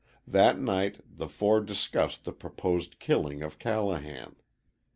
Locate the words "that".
0.25-0.59